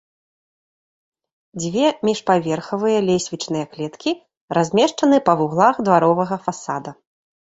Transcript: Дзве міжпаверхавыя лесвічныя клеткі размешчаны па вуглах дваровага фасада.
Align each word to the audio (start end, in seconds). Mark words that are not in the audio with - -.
Дзве 1.61 1.87
міжпаверхавыя 2.09 2.99
лесвічныя 3.09 3.65
клеткі 3.75 4.11
размешчаны 4.59 5.17
па 5.27 5.33
вуглах 5.43 5.75
дваровага 5.91 6.35
фасада. 6.47 6.91